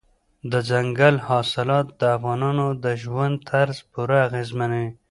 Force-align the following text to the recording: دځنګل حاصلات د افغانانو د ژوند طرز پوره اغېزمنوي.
دځنګل 0.51 1.15
حاصلات 1.27 1.87
د 1.99 2.01
افغانانو 2.17 2.67
د 2.83 2.85
ژوند 3.01 3.35
طرز 3.49 3.77
پوره 3.91 4.17
اغېزمنوي. 4.27 4.89